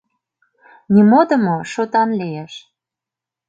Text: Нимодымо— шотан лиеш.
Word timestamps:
Нимодымо— 0.93 1.55
шотан 1.71 2.09
лиеш. 2.19 2.53